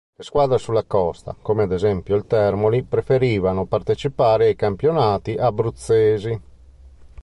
Le 0.15 0.23
squadre 0.23 0.57
sulla 0.57 0.83
costa, 0.83 1.35
come 1.39 1.61
ad 1.61 1.71
esempio 1.71 2.15
il 2.15 2.25
Termoli, 2.25 2.81
preferivano 2.81 3.65
partecipare 3.67 4.45
ai 4.47 4.55
campionati 4.55 5.35
abruzzesi. 5.35 6.41